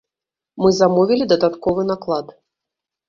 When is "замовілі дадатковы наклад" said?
0.79-2.37